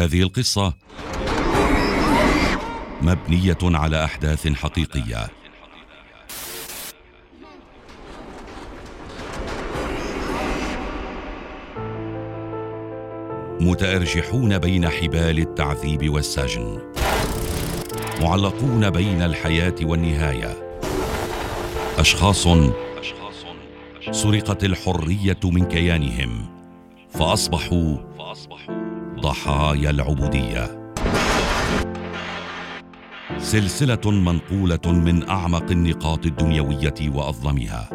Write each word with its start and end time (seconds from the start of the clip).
هذه 0.00 0.22
القصة 0.22 0.74
مبنية 3.02 3.58
على 3.62 4.04
أحداث 4.04 4.48
حقيقية. 4.48 5.28
متأرجحون 13.60 14.58
بين 14.58 14.88
حبال 14.88 15.38
التعذيب 15.38 16.10
والسجن. 16.10 16.92
معلقون 18.20 18.90
بين 18.90 19.22
الحياة 19.22 19.74
والنهاية. 19.82 20.78
أشخاص 21.98 22.48
سرقت 24.10 24.64
الحرية 24.64 25.40
من 25.44 25.64
كيانهم 25.64 26.60
فأصبحوا 27.10 27.96
ضحايا 29.20 29.90
العبودية. 29.90 30.92
سلسلة 33.38 34.10
منقولة 34.10 34.80
من 34.86 35.28
أعمق 35.28 35.70
النقاط 35.70 36.26
الدنيوية 36.26 36.94
وأظلمها. 37.00 37.90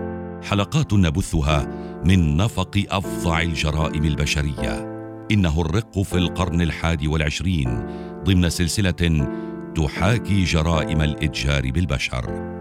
حلقات 0.50 0.94
نبثها 0.94 1.68
من 2.06 2.38
نفق 2.38 2.86
أفظع 2.90 3.42
الجرائم 3.42 4.06
البشرية. 4.06 4.96
إنه 5.32 5.62
الرق 5.62 6.02
في 6.02 6.18
القرن 6.18 6.62
الحادي 6.62 7.08
والعشرين 7.08 7.86
ضمن 8.24 8.50
سلسلة 8.50 9.28
تحاكي 9.76 10.44
جرائم 10.44 11.02
الإتجار 11.02 11.72
بالبشر. 11.72 12.56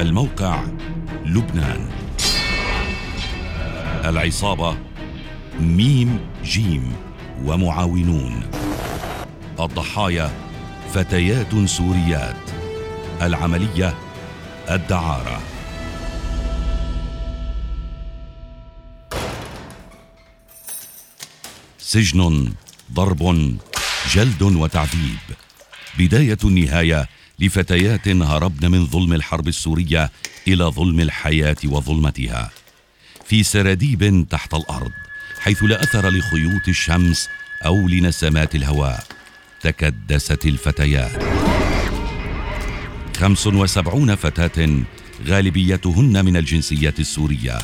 الموقع 0.00 0.64
لبنان. 1.26 1.99
العصابة 4.04 4.76
ميم 5.60 6.20
جيم 6.44 6.92
ومعاونون. 7.44 8.42
الضحايا 9.60 10.30
فتيات 10.94 11.54
سوريات. 11.64 12.36
العملية 13.22 13.94
الدعارة. 14.70 15.40
سجن 21.78 22.52
ضرب 22.92 23.56
جلد 24.10 24.42
وتعذيب. 24.42 25.18
بداية 25.98 26.38
النهاية 26.44 27.08
لفتيات 27.38 28.08
هربن 28.08 28.70
من 28.70 28.86
ظلم 28.86 29.12
الحرب 29.12 29.48
السورية 29.48 30.10
إلى 30.48 30.64
ظلم 30.64 31.00
الحياة 31.00 31.56
وظلمتها. 31.64 32.50
في 33.30 33.42
سراديب 33.42 34.26
تحت 34.30 34.54
الأرض 34.54 34.92
حيث 35.40 35.62
لا 35.62 35.82
أثر 35.82 36.08
لخيوط 36.08 36.68
الشمس 36.68 37.28
أو 37.66 37.88
لنسمات 37.88 38.54
الهواء. 38.54 39.04
تكدست 39.60 40.46
الفتيات. 40.46 41.22
خمس 43.16 43.46
وسبعون 43.46 44.14
فتاة 44.14 44.82
غالبيتهن 45.26 46.24
من 46.24 46.36
الجنسيات 46.36 47.00
السورية. 47.00 47.58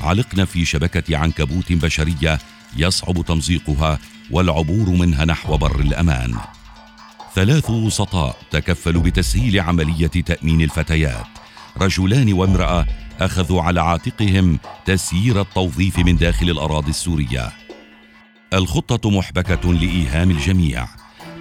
علقن 0.00 0.44
في 0.44 0.64
شبكة 0.64 1.16
عنكبوت 1.16 1.72
بشرية 1.72 2.38
يصعب 2.76 3.24
تمزيقها 3.24 3.98
والعبور 4.30 4.90
منها 4.90 5.24
نحو 5.24 5.56
بر 5.56 5.80
الأمان. 5.80 6.34
ثلاث 7.34 7.70
وسطاء 7.70 8.36
تكفلوا 8.50 9.02
بتسهيل 9.02 9.60
عملية 9.60 10.06
تأمين 10.06 10.62
الفتيات. 10.62 11.26
رجلان 11.78 12.32
وامرأة 12.32 12.86
أخذوا 13.24 13.62
على 13.62 13.80
عاتقهم 13.80 14.58
تسيير 14.84 15.40
التوظيف 15.40 15.98
من 15.98 16.16
داخل 16.16 16.50
الأراضي 16.50 16.90
السورية. 16.90 17.52
الخطة 18.52 19.10
محبكة 19.10 19.72
لإيهام 19.72 20.30
الجميع. 20.30 20.86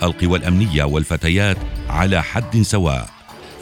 القوى 0.03 0.37
الأمنية 0.37 0.83
والفتيات 0.83 1.57
على 1.89 2.23
حد 2.23 2.61
سواء. 2.61 3.09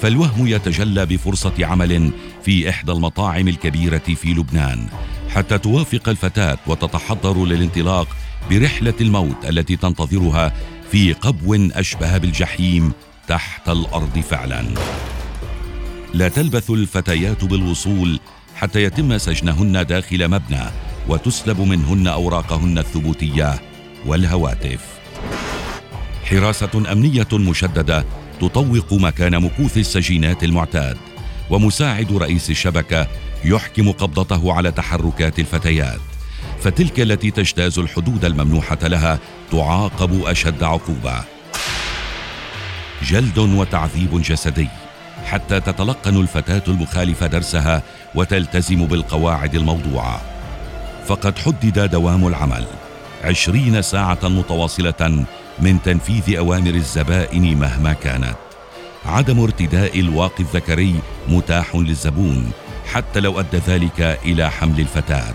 فالوهم 0.01 0.47
يتجلى 0.47 1.05
بفرصة 1.05 1.53
عمل 1.59 2.11
في 2.43 2.69
إحدى 2.69 2.91
المطاعم 2.91 3.47
الكبيرة 3.47 3.97
في 3.97 4.33
لبنان. 4.33 4.87
حتى 5.29 5.57
توافق 5.57 6.09
الفتاة 6.09 6.57
وتتحضر 6.67 7.45
للانطلاق 7.45 8.07
برحلة 8.49 8.93
الموت 9.01 9.45
التي 9.49 9.75
تنتظرها 9.75 10.53
في 10.91 11.13
قبو 11.13 11.55
أشبه 11.55 12.17
بالجحيم 12.17 12.91
تحت 13.27 13.69
الأرض 13.69 14.19
فعلا. 14.19 14.65
لا 16.13 16.29
تلبث 16.29 16.69
الفتيات 16.69 17.43
بالوصول 17.43 18.19
حتى 18.55 18.83
يتم 18.83 19.17
سجنهن 19.17 19.85
داخل 19.85 20.27
مبنى 20.27 20.63
وتسلب 21.07 21.61
منهن 21.61 22.07
أوراقهن 22.07 22.77
الثبوتية 22.77 23.61
والهواتف. 24.05 24.79
حراسة 26.25 26.91
أمنية 26.91 27.27
مشددة 27.33 28.05
تطوق 28.41 28.93
مكان 28.93 29.43
مكوث 29.43 29.77
السجينات 29.77 30.43
المعتاد 30.43 30.97
ومساعد 31.49 32.11
رئيس 32.11 32.49
الشبكة 32.49 33.07
يحكم 33.45 33.91
قبضته 33.91 34.53
على 34.53 34.71
تحركات 34.71 35.39
الفتيات. 35.39 35.99
فتلك 36.61 36.99
التي 36.99 37.31
تجتاز 37.31 37.79
الحدود 37.79 38.25
الممنوحة 38.25 38.87
لها 38.87 39.19
تعاقب 39.51 40.25
أشد 40.25 40.63
عقوبة. 40.63 41.23
جلد 43.03 43.37
وتعذيب 43.37 44.21
جسدي. 44.21 44.67
حتى 45.25 45.59
تتلقن 45.59 46.21
الفتاة 46.21 46.63
المخالفة 46.67 47.27
درسها 47.27 47.83
وتلتزم 48.15 48.85
بالقواعد 48.85 49.55
الموضوعة. 49.55 50.21
فقد 51.07 51.39
حدد 51.39 51.89
دوام 51.91 52.27
العمل 52.27 52.65
عشرين 53.23 53.81
ساعة 53.81 54.19
متواصلة 54.23 55.25
من 55.59 55.81
تنفيذ 55.81 56.37
أوامر 56.37 56.73
الزبائن 56.73 57.59
مهما 57.59 57.93
كانت. 57.93 58.35
عدم 59.05 59.39
ارتداء 59.39 59.99
الواقي 59.99 60.43
الذكري 60.43 60.95
متاح 61.29 61.75
للزبون 61.75 62.51
حتى 62.93 63.19
لو 63.19 63.39
أدى 63.39 63.57
ذلك 63.67 64.01
إلى 64.25 64.51
حمل 64.51 64.79
الفتاة. 64.79 65.33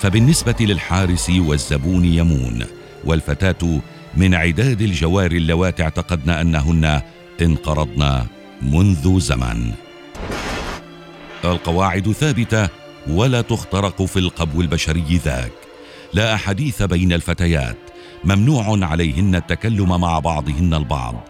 فبالنسبة 0.00 0.54
للحارس 0.60 1.30
والزبون 1.30 2.04
يمون 2.04 2.64
والفتاة 3.04 3.80
من 4.16 4.34
عداد 4.34 4.82
الجوار 4.82 5.32
اللواتي 5.32 5.82
اعتقدن 5.82 6.30
أنهن 6.30 7.02
انقرضن 7.42 8.26
منذ 8.64 9.20
زمن 9.20 9.72
القواعد 11.44 12.12
ثابتة 12.12 12.68
ولا 13.08 13.40
تخترق 13.40 14.02
في 14.02 14.18
القبو 14.18 14.60
البشري 14.60 15.20
ذاك. 15.24 15.52
لا 16.12 16.34
أحاديث 16.34 16.82
بين 16.82 17.12
الفتيات. 17.12 17.76
ممنوع 18.24 18.86
عليهن 18.86 19.34
التكلم 19.34 20.00
مع 20.00 20.18
بعضهن 20.18 20.74
البعض. 20.74 21.28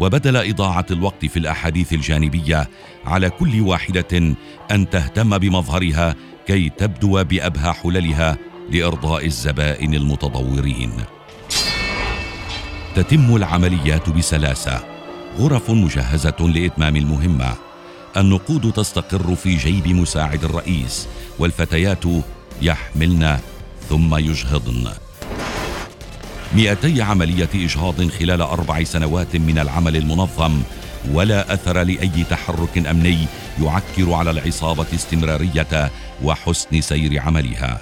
وبدل 0.00 0.36
إضاعة 0.36 0.86
الوقت 0.90 1.26
في 1.26 1.36
الأحاديث 1.36 1.92
الجانبية 1.92 2.68
على 3.04 3.30
كل 3.30 3.60
واحدة 3.60 4.34
أن 4.70 4.90
تهتم 4.90 5.38
بمظهرها 5.38 6.14
كي 6.46 6.68
تبدو 6.68 7.24
بأبهى 7.24 7.72
حللها 7.72 8.36
لإرضاء 8.70 9.26
الزبائن 9.26 9.94
المتضورين 9.94 10.92
تتم 12.94 13.36
العمليات 13.36 14.10
بسلاسة. 14.10 14.93
غرف 15.38 15.70
مجهزة 15.70 16.36
لإتمام 16.40 16.96
المهمة. 16.96 17.54
النقود 18.16 18.72
تستقر 18.72 19.34
في 19.34 19.56
جيب 19.56 19.88
مساعد 19.88 20.44
الرئيس 20.44 21.08
والفتيات 21.38 22.04
يحملن 22.62 23.38
ثم 23.88 24.14
يجهضن. 24.14 24.88
مئتي 26.54 27.02
عملية 27.02 27.48
إجهاض 27.54 28.08
خلال 28.08 28.42
أربع 28.42 28.84
سنوات 28.84 29.36
من 29.36 29.58
العمل 29.58 29.96
المنظم 29.96 30.62
ولا 31.12 31.54
أثر 31.54 31.82
لأي 31.82 32.24
تحرك 32.30 32.86
أمني 32.86 33.18
يعكر 33.62 34.12
على 34.12 34.30
العصابة 34.30 34.86
استمرارية 34.94 35.90
وحسن 36.24 36.80
سير 36.80 37.20
عملها. 37.20 37.80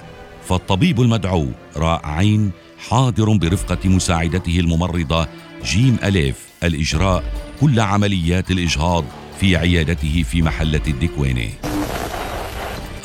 فالطبيب 0.49 1.01
المدعو 1.01 1.47
راء 1.77 2.01
عين 2.03 2.51
حاضر 2.89 3.37
برفقة 3.37 3.89
مساعدته 3.89 4.59
الممرضة 4.59 5.27
جيم 5.65 5.97
أليف 6.03 6.52
الإجراء 6.63 7.23
كل 7.61 7.79
عمليات 7.79 8.51
الإجهاض 8.51 9.05
في 9.39 9.57
عيادته 9.57 10.23
في 10.23 10.41
محلة 10.41 10.81
الدكوينة 10.87 11.49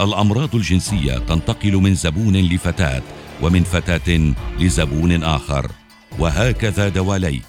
الأمراض 0.00 0.54
الجنسية 0.54 1.18
تنتقل 1.18 1.76
من 1.76 1.94
زبون 1.94 2.36
لفتاة 2.36 3.02
ومن 3.42 3.64
فتاة 3.64 4.34
لزبون 4.58 5.24
آخر 5.24 5.70
وهكذا 6.18 6.88
دواليك 6.88 7.42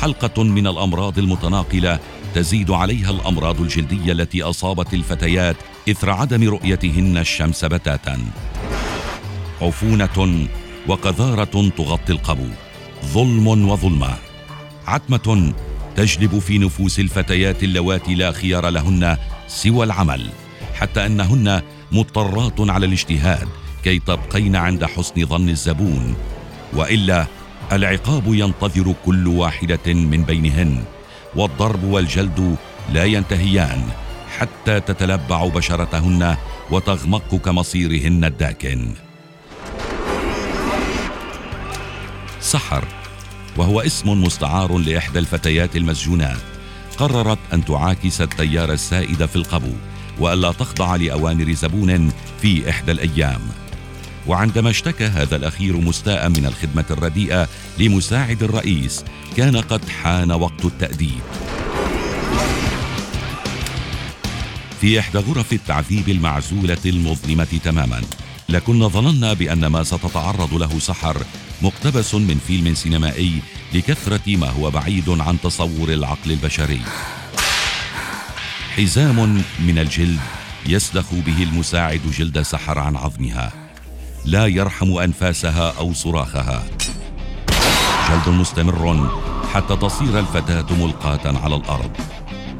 حلقة 0.00 0.42
من 0.42 0.66
الأمراض 0.66 1.18
المتناقلة 1.18 1.98
تزيد 2.34 2.70
عليها 2.70 3.10
الأمراض 3.10 3.60
الجلدية 3.60 4.12
التي 4.12 4.42
أصابت 4.42 4.94
الفتيات 4.94 5.56
إثر 5.88 6.10
عدم 6.10 6.48
رؤيتهن 6.48 7.16
الشمس 7.16 7.64
بتاتا. 7.64 8.18
عفونة 9.62 10.48
وقذارة 10.88 11.68
تغطي 11.76 12.12
القبو. 12.12 12.48
ظلم 13.04 13.68
وظلمة. 13.68 14.31
عتمة 14.86 15.52
تجلب 15.96 16.38
في 16.38 16.58
نفوس 16.58 17.00
الفتيات 17.00 17.62
اللواتي 17.62 18.14
لا 18.14 18.32
خيار 18.32 18.68
لهن 18.68 19.16
سوى 19.48 19.84
العمل 19.84 20.28
حتى 20.74 21.06
أنهن 21.06 21.62
مضطرات 21.92 22.60
على 22.60 22.86
الاجتهاد 22.86 23.48
كي 23.84 23.98
تبقين 23.98 24.56
عند 24.56 24.84
حسن 24.84 25.26
ظن 25.26 25.48
الزبون. 25.48 26.14
وإلا 26.72 27.26
العقاب 27.72 28.34
ينتظر 28.34 28.94
كل 29.06 29.28
واحدة 29.28 29.86
من 29.86 30.22
بينهن 30.22 30.84
والضرب 31.36 31.84
والجلد 31.84 32.56
لا 32.92 33.04
ينتهيان 33.04 33.82
حتى 34.38 34.80
تتلبع 34.80 35.46
بشرتهن 35.46 36.36
وتغمق 36.70 37.34
كمصيرهن 37.34 38.24
الداكن. 38.24 38.94
سحر 42.40 42.84
وهو 43.56 43.80
اسم 43.80 44.22
مستعار 44.22 44.78
لإحدى 44.78 45.18
الفتيات 45.18 45.76
المسجونات. 45.76 46.38
قررت 46.96 47.38
أن 47.52 47.64
تعاكس 47.64 48.20
التيار 48.20 48.72
السائد 48.72 49.26
في 49.26 49.36
القبو 49.36 49.72
وألا 50.18 50.52
تخضع 50.52 50.96
لأوامر 50.96 51.52
زبون 51.52 52.12
في 52.42 52.70
إحدى 52.70 52.92
الأيام. 52.92 53.40
وعندما 54.26 54.70
اشتكى 54.70 55.04
هذا 55.04 55.36
الأخير 55.36 55.76
مستاء 55.76 56.28
من 56.28 56.46
الخدمة 56.46 56.84
الرديئة 56.90 57.48
لمساعد 57.78 58.42
الرئيس 58.42 59.04
كان 59.36 59.56
قد 59.56 59.88
حان 59.88 60.32
وقت 60.32 60.64
التأديب. 60.64 61.22
في 64.80 65.00
إحدى 65.00 65.18
غرف 65.18 65.52
التعذيب 65.52 66.08
المعزولة 66.08 66.78
المظلمة 66.86 67.60
تماما 67.64 68.02
لكنا 68.48 68.88
ظننا 68.88 69.32
بأن 69.32 69.66
ما 69.66 69.82
ستتعرض 69.82 70.54
له 70.54 70.78
سحر 70.78 71.16
مقتبس 71.62 72.14
من 72.14 72.38
فيلم 72.46 72.74
سينمائي 72.74 73.42
لكثرة 73.74 74.36
ما 74.36 74.48
هو 74.50 74.70
بعيد 74.70 75.08
عن 75.08 75.40
تصور 75.40 75.88
العقل 75.88 76.30
البشري. 76.30 76.80
حزام 78.76 79.42
من 79.58 79.78
الجلد 79.78 80.20
يسلخ 80.66 81.14
به 81.14 81.42
المساعد 81.42 82.00
جلد 82.18 82.42
سحر 82.42 82.78
عن 82.78 82.96
عظمها. 82.96 83.52
لا 84.24 84.46
يرحم 84.46 84.92
أنفاسها 84.92 85.74
أو 85.78 85.92
صراخها. 85.92 86.64
جلد 88.10 88.28
مستمر 88.28 89.10
حتى 89.54 89.76
تصير 89.76 90.18
الفتاة 90.18 90.66
ملقاة 90.76 91.38
على 91.38 91.56
الأرض. 91.56 91.96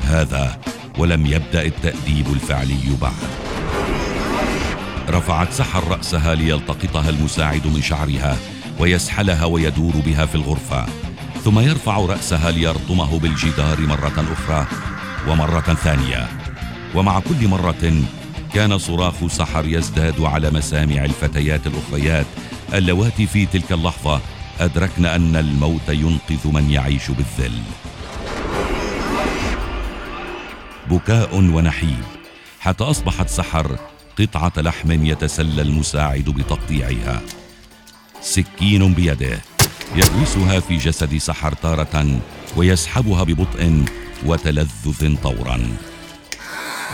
هذا 0.00 0.60
ولم 0.98 1.26
يبدأ 1.26 1.62
التأديب 1.62 2.32
الفعلي 2.32 2.96
بعد. 3.00 3.12
رفعت 5.08 5.52
سحر 5.52 5.88
رأسها 5.88 6.34
ليلتقطها 6.34 7.10
المساعد 7.10 7.66
من 7.66 7.82
شعرها 7.82 8.37
ويسحلها 8.82 9.44
ويدور 9.44 9.93
بها 10.06 10.26
في 10.26 10.34
الغرفة 10.34 10.87
ثم 11.44 11.58
يرفع 11.58 11.96
رأسها 11.96 12.50
ليرطمه 12.50 13.19
بالجدار 13.19 13.81
مرة 13.81 14.26
أخرى 14.32 14.67
ومرة 15.29 15.61
ثانية. 15.61 16.29
ومع 16.94 17.20
كل 17.20 17.49
مرة 17.49 18.05
كان 18.55 18.79
صراخ 18.79 19.26
سحر 19.26 19.67
يزداد 19.67 20.20
على 20.20 20.50
مسامع 20.50 21.05
الفتيات 21.05 21.61
الأخريات 21.67 22.26
اللواتي 22.75 23.26
في 23.26 23.46
تلك 23.46 23.73
اللحظة 23.73 24.20
ادركن 24.61 25.06
أن 25.06 25.37
الموت 25.37 25.88
ينقذ 25.88 26.52
من 26.52 26.70
يعيش 26.70 27.11
بالذل. 27.11 27.62
بكاء 30.90 31.34
ونحيب 31.34 32.05
حتى 32.61 32.84
أصبحت 32.84 33.29
سحر 33.29 33.79
قطعة 34.19 34.52
لحم 34.56 35.06
يتسلى 35.06 35.62
المساعد 35.62 36.25
بتقطيعها. 36.25 37.20
سكين 38.22 38.94
بيده 38.94 39.40
يغرسها 39.96 40.60
في 40.60 40.76
جسد 40.76 41.19
سحر 41.19 41.52
تاره 41.52 42.20
ويسحبها 42.56 43.22
ببطء 43.22 43.84
وتلذذ 44.26 45.16
طورا. 45.22 45.60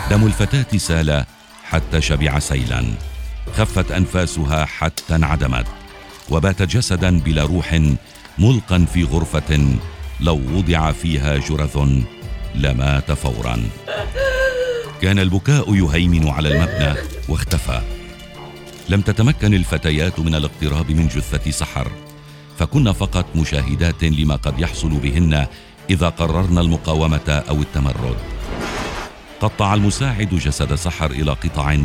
دم 0.09 0.25
الفتاة 0.25 0.77
سال 0.77 1.25
حتى 1.63 2.01
شبع 2.01 2.39
سيلا 2.39 2.85
خفت 3.53 3.91
أنفاسها 3.91 4.65
حتى 4.65 5.15
انعدمت 5.15 5.65
وبات 6.29 6.61
جسدا 6.61 7.19
بلا 7.19 7.43
روح 7.43 7.81
ملقا 8.37 8.85
في 8.93 9.03
غرفة 9.03 9.77
لو 10.19 10.41
وضع 10.53 10.91
فيها 10.91 11.37
جرذ 11.37 12.01
لمات 12.55 13.11
فورا. 13.11 13.69
كان 15.01 15.19
البكاء 15.19 15.75
يهيمن 15.75 16.29
على 16.29 16.49
المبنى 16.49 16.95
واختفى. 17.29 17.98
لم 18.89 19.01
تتمكن 19.01 19.53
الفتيات 19.53 20.19
من 20.19 20.35
الاقتراب 20.35 20.91
من 20.91 21.07
جثة 21.07 21.51
سحر. 21.51 21.91
فكن 22.59 22.91
فقط 22.91 23.25
مشاهدات 23.35 24.03
لما 24.03 24.35
قد 24.35 24.59
يحصل 24.59 24.89
بهن 24.89 25.47
إذا 25.89 26.09
قررن 26.09 26.57
المقاومة 26.57 27.43
أو 27.49 27.61
التمرد. 27.61 28.17
قطع 29.41 29.73
المساعد 29.73 30.29
جسد 30.29 30.75
سحر 30.75 31.11
إلى 31.11 31.31
قطع 31.31 31.77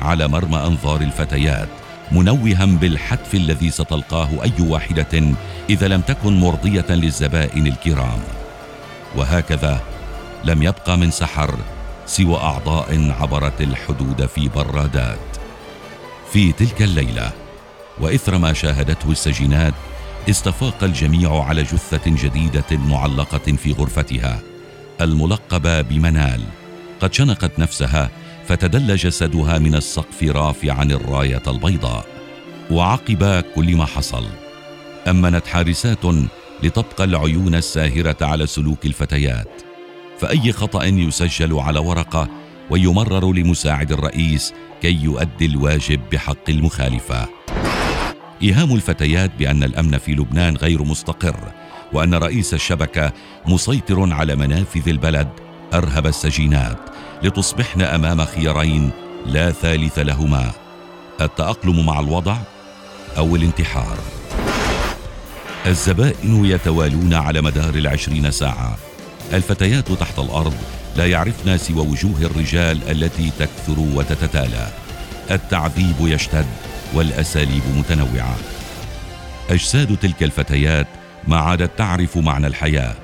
على 0.00 0.28
مرمى 0.28 0.56
أنظار 0.56 1.00
الفتيات 1.00 1.68
منوها 2.12 2.64
بالحتف 2.64 3.34
الذي 3.34 3.70
ستلقاه 3.70 4.28
أي 4.42 4.52
واحدة 4.60 5.34
إذا 5.70 5.88
لم 5.88 6.00
تكن 6.00 6.40
مرضية 6.40 6.86
للزبائن 6.90 7.66
الكرام. 7.66 8.20
وهكذا 9.16 9.80
لم 10.44 10.62
يبقى 10.62 10.98
من 10.98 11.10
سحر 11.10 11.54
سوى 12.06 12.36
أعضاء 12.36 13.14
عبرت 13.20 13.60
الحدود 13.60 14.26
في 14.26 14.48
برادات. 14.48 15.31
في 16.32 16.52
تلك 16.52 16.82
الليلة. 16.82 17.32
وإثر 18.00 18.38
ما 18.38 18.52
شاهدته 18.52 19.10
السجينات 19.10 19.74
استفاق 20.30 20.84
الجميع 20.84 21.42
على 21.44 21.62
جثة 21.62 22.02
جديدة 22.06 22.64
معلقة 22.70 23.38
في 23.38 23.72
غرفتها 23.72 24.40
الملقبة 25.00 25.80
بمنال. 25.80 26.40
قد 27.00 27.14
شنقت 27.14 27.58
نفسها 27.58 28.10
فتدل 28.48 28.96
جسدها 28.96 29.58
من 29.58 29.74
السقف 29.74 30.22
رافعا 30.22 30.84
الراية 30.84 31.42
البيضاء. 31.46 32.06
وعقب 32.70 33.44
كل 33.54 33.76
ما 33.76 33.86
حصل 33.86 34.26
أمنت 35.08 35.46
حارسات 35.46 36.04
لتبقى 36.62 37.04
العيون 37.04 37.54
الساهرة 37.54 38.16
على 38.20 38.46
سلوك 38.46 38.86
الفتيات. 38.86 39.62
فأي 40.18 40.52
خطأ 40.52 40.84
يسجل 40.84 41.58
على 41.58 41.78
ورقة 41.78 42.28
ويمرر 42.70 43.32
لمساعد 43.32 43.92
الرئيس 43.92 44.52
كي 44.82 44.98
يؤدي 45.02 45.46
الواجب 45.46 46.00
بحق 46.12 46.48
المخالفة. 46.48 47.28
إيهام 48.42 48.74
الفتيات 48.74 49.30
بأن 49.38 49.62
الأمن 49.62 49.98
في 49.98 50.12
لبنان 50.12 50.56
غير 50.56 50.82
مستقر 50.82 51.52
وأن 51.92 52.14
رئيس 52.14 52.54
الشبكة 52.54 53.12
مسيطر 53.46 54.12
على 54.12 54.36
منافذ 54.36 54.88
البلد 54.88 55.28
أرهب 55.74 56.06
السجينات 56.06 56.78
لتصبحن 57.22 57.82
أمام 57.82 58.24
خيارين 58.24 58.90
لا 59.26 59.50
ثالث 59.52 59.98
لهما. 59.98 60.50
التأقلم 61.20 61.86
مع 61.86 62.00
الوضع 62.00 62.36
أو 63.16 63.36
الانتحار؟ 63.36 63.98
الزبائن 65.66 66.44
يتوالون 66.44 67.14
على 67.14 67.40
مدار 67.40 67.74
العشرين 67.74 68.30
ساعة. 68.30 68.76
الفتيات 69.32 69.92
تحت 69.92 70.18
الأرض 70.18 70.54
لا 70.96 71.06
يعرفن 71.06 71.58
سوى 71.58 71.88
وجوه 71.88 72.22
الرجال 72.22 72.90
التي 72.90 73.30
تكثر 73.38 73.78
وتتتالى. 73.78 74.81
التعذيب 75.30 75.96
يشتد 76.00 76.46
والأساليب 76.94 77.62
متنوعة. 77.76 78.36
أجساد 79.50 79.96
تلك 79.96 80.22
الفتيات 80.22 80.86
ما 81.28 81.36
عادت 81.36 81.78
تعرف 81.78 82.16
معنى 82.16 82.46
الحياة 82.46 82.94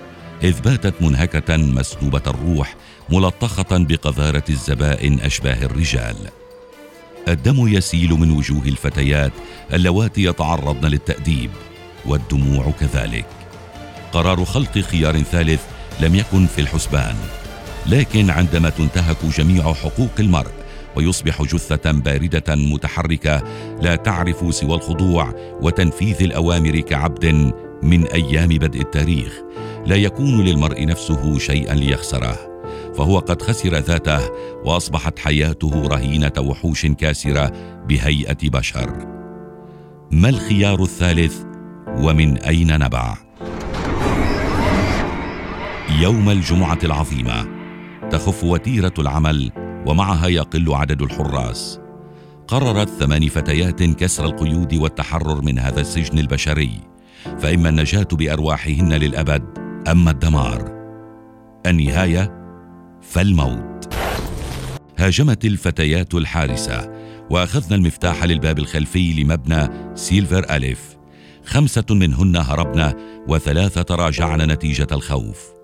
إذ 0.42 0.60
باتت 0.60 1.02
منهكة 1.02 1.56
مسلوبة 1.56 2.22
الروح 2.26 2.74
ملطخة 3.10 3.66
بقذارة 3.70 4.44
الزبائن 4.50 5.20
أشباه 5.20 5.62
الرجال. 5.62 6.16
الدم 7.28 7.68
يسيل 7.68 8.10
من 8.10 8.30
وجوه 8.30 8.62
الفتيات 8.62 9.32
اللواتي 9.72 10.24
يتعرضن 10.24 10.88
للتأديب 10.88 11.50
والدموع 12.06 12.70
كذلك. 12.80 13.26
قرار 14.12 14.44
خلق 14.44 14.78
خيار 14.78 15.22
ثالث 15.22 15.60
لم 16.00 16.14
يكن 16.14 16.46
في 16.46 16.60
الحسبان 16.60 17.16
لكن 17.86 18.30
عندما 18.30 18.70
تنتهك 18.70 19.16
جميع 19.24 19.74
حقوق 19.74 20.10
المرء 20.18 20.50
ويصبح 20.98 21.42
جثة 21.42 21.92
باردة 21.92 22.54
متحركة 22.54 23.42
لا 23.80 23.96
تعرف 23.96 24.54
سوى 24.54 24.74
الخضوع 24.74 25.34
وتنفيذ 25.62 26.22
الأوامر 26.22 26.80
كعبد 26.80 27.52
من 27.82 28.06
أيام 28.06 28.48
بدء 28.48 28.80
التاريخ. 28.80 29.42
لا 29.86 29.96
يكون 29.96 30.44
للمرء 30.44 30.86
نفسه 30.86 31.38
شيئا 31.38 31.74
ليخسره. 31.74 32.38
فهو 32.96 33.18
قد 33.18 33.42
خسر 33.42 33.78
ذاته 33.78 34.30
وأصبحت 34.64 35.18
حياته 35.18 35.82
رهينة 35.86 36.32
وحوش 36.38 36.86
كاسرة 36.86 37.52
بهيئة 37.88 38.50
بشر. 38.50 39.06
ما 40.10 40.28
الخيار 40.28 40.82
الثالث 40.82 41.42
ومن 41.88 42.38
أين 42.38 42.78
نبع؟ 42.78 43.16
يوم 46.00 46.30
الجمعة 46.30 46.78
العظيمة 46.84 47.46
تخف 48.10 48.44
وتيرة 48.44 48.94
العمل 48.98 49.67
ومعها 49.86 50.26
يقل 50.28 50.74
عدد 50.74 51.02
الحراس. 51.02 51.80
قررت 52.48 52.88
ثمان 52.88 53.28
فتيات 53.28 53.82
كسر 53.82 54.24
القيود 54.24 54.74
والتحرر 54.74 55.42
من 55.42 55.58
هذا 55.58 55.80
السجن 55.80 56.18
البشري 56.18 56.70
فإما 57.38 57.68
النجاة 57.68 58.08
بأرواحهن 58.12 58.92
للأبد 58.92 59.42
أما 59.88 60.10
الدمار. 60.10 60.78
النهاية 61.66 62.32
فالموت. 63.02 63.94
هاجمت 64.98 65.44
الفتيات 65.44 66.14
الحارسة 66.14 66.92
وأخذن 67.30 67.74
المفتاح 67.74 68.24
للباب 68.24 68.58
الخلفي 68.58 69.22
لمبنى 69.22 69.68
سيلفر 69.94 70.46
ألف 70.50 70.96
خمسة 71.44 71.84
منهن 71.90 72.36
هربن 72.36 72.92
وثلاثة 73.28 73.82
تراجعن 73.82 74.40
نتيجة 74.50 74.86
الخوف. 74.92 75.57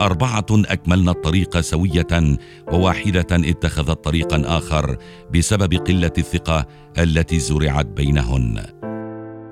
أربعة 0.00 0.46
أكملن 0.50 1.08
الطريق 1.08 1.60
سوية 1.60 2.36
وواحدة 2.72 3.26
اتخذت 3.30 4.04
طريقا 4.04 4.42
آخر 4.58 4.96
بسبب 5.34 5.74
قلة 5.74 6.12
الثقة 6.18 6.66
التي 6.98 7.38
زرعت 7.38 7.86
بينهن. 7.86 8.62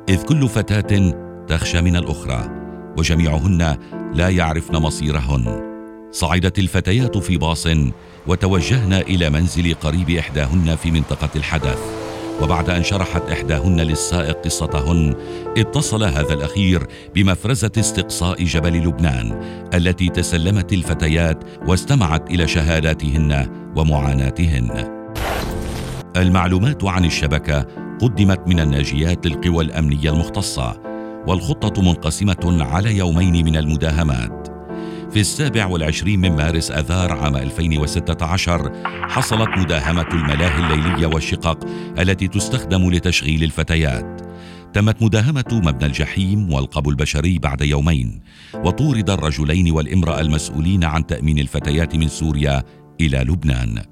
إذ 0.09 0.23
كل 0.23 0.49
فتاة 0.49 1.15
تخشى 1.49 1.81
من 1.81 1.97
الأخرى 1.97 2.51
وجميعهن 2.99 3.77
لا 4.15 4.29
يعرفن 4.29 4.77
مصيرهن. 4.77 5.75
صعدت 6.13 6.59
الفتيات 6.59 7.19
في 7.19 7.37
باص 7.37 7.69
وتوجهن 8.27 8.93
إلى 8.93 9.31
منزل 9.31 9.75
قريب 9.75 10.11
إحداهن 10.11 10.77
في 10.77 10.91
منطقة 10.91 11.31
الحدث. 11.37 12.04
وبعد 12.43 12.71
أن 12.71 12.83
شرحت 12.83 13.31
إحداهن 13.31 13.81
للسائق 13.81 14.45
قصتهن 14.45 15.15
اتصل 15.57 16.05
هذا 16.05 16.35
الأخير 16.35 16.87
بمفرزة 17.15 17.71
استقصاء 17.79 18.45
جبل 18.45 18.89
لبنان 18.89 19.41
التي 19.75 20.09
تسلمت 20.09 20.73
الفتيات 20.73 21.45
واستمعت 21.67 22.31
إلى 22.31 22.49
شهاداتهن 22.49 23.49
ومعاناتهن. 23.77 24.95
المعلومات 26.17 26.85
عن 26.85 27.05
الشبكة 27.05 27.67
قدمت 28.01 28.49
من 28.49 28.61
الناجيات 28.61 29.27
للقوى 29.27 29.65
الأمنية 29.65 30.11
المختصة 30.11 30.81
والخطة 31.27 31.83
منقسمة 31.83 32.59
على 32.61 32.97
يومين 32.97 33.45
من 33.45 33.57
المداهمات. 33.57 34.54
في 35.15 35.21
السابع 35.21 35.67
والعشرين 35.67 36.21
من 36.21 36.37
مارس 36.37 36.71
أذار 36.71 37.13
عام 37.13 37.37
2016 37.37 38.73
حصلت 39.09 39.49
مداهمة 39.59 40.09
الملاهي 40.13 40.75
الليلية 40.75 41.07
والشقق 41.07 41.67
التي 41.99 42.29
تستخدم 42.29 42.91
لتشغيل 42.91 43.45
الفتيات. 43.45 44.21
تمت 44.73 45.03
مداهمة 45.03 45.45
مبنى 45.53 45.87
الجحيم 45.87 46.53
والقبو 46.53 46.91
البشري 46.91 47.39
بعد 47.39 47.61
يومين 47.61 48.21
وطورد 48.55 49.11
الرجلين 49.11 49.71
والامرأة 49.71 50.21
المسؤولين 50.21 50.85
عن 50.85 51.07
تأمين 51.07 51.39
الفتيات 51.39 51.97
من 51.97 52.09
سوريا 52.09 52.63
إلى 53.01 53.19
لبنان. 53.19 53.83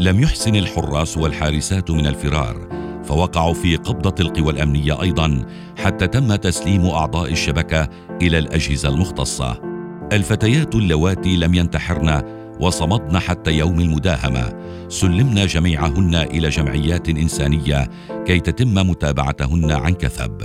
لم 0.00 0.20
يحسن 0.20 0.56
الحراس 0.56 1.18
والحارسات 1.18 1.90
من 1.90 2.06
الفرار 2.06 2.68
فوقعوا 3.04 3.54
في 3.54 3.76
قبضة 3.76 4.14
القوى 4.20 4.52
الأمنية 4.52 5.02
أيضا 5.02 5.46
حتى 5.78 6.06
تم 6.06 6.34
تسليم 6.34 6.86
أعضاء 6.86 7.32
الشبكة 7.32 7.88
إلى 8.22 8.38
الأجهزة 8.38 8.88
المختصة. 8.88 9.67
الفتيات 10.12 10.74
اللواتي 10.74 11.36
لم 11.36 11.54
ينتحرن 11.54 12.22
وصمدن 12.60 13.18
حتى 13.18 13.52
يوم 13.52 13.80
المداهمة. 13.80 14.52
سلمن 14.88 15.46
جميعهن 15.46 16.14
إلى 16.14 16.48
جمعيات 16.48 17.08
إنسانية 17.08 17.88
كي 18.26 18.40
تتم 18.40 18.74
متابعتهن 18.74 19.70
عن 19.70 19.94
كثب. 19.94 20.42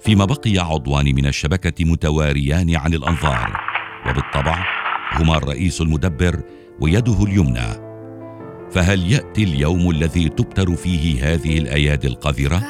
فيما 0.00 0.24
بقي 0.24 0.58
عضوان 0.58 1.04
من 1.04 1.26
الشبكة 1.26 1.84
متواريان 1.84 2.76
عن 2.76 2.94
الأنظار. 2.94 3.60
وبالطبع 4.08 4.66
هما 5.12 5.36
الرئيس 5.36 5.80
المدبر 5.80 6.40
ويده 6.80 7.24
اليمنى. 7.24 7.86
فهل 8.70 9.12
يأتي 9.12 9.44
اليوم 9.44 9.90
الذي 9.90 10.28
تبتر 10.28 10.76
فيه 10.76 11.34
هذه 11.34 11.58
الأيادي 11.58 12.06
القذرة؟ 12.06 12.62